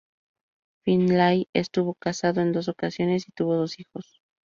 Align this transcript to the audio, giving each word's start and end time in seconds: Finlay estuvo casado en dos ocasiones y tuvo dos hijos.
Finlay 0.83 1.47
estuvo 1.53 1.93
casado 1.93 2.41
en 2.41 2.53
dos 2.53 2.67
ocasiones 2.69 3.27
y 3.27 3.31
tuvo 3.33 3.53
dos 3.55 3.79
hijos. 3.79 4.19